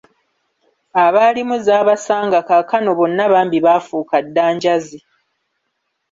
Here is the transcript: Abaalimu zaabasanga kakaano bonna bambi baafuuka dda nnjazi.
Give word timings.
Abaalimu 1.05 1.55
zaabasanga 1.65 2.37
kakaano 2.49 2.89
bonna 2.99 3.23
bambi 3.33 3.57
baafuuka 3.65 4.17
dda 4.25 4.45
nnjazi. 4.53 4.99